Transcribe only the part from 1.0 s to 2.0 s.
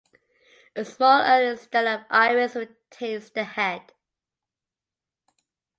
early study